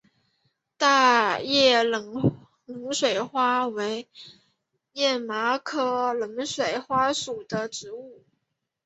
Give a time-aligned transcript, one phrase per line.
[0.79, 2.35] 大叶冷
[2.91, 4.09] 水花为
[4.93, 8.23] 荨麻科冷水花属的植物。